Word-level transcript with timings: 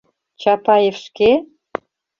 —Чапаев 0.41 0.95
шке? 1.03 1.31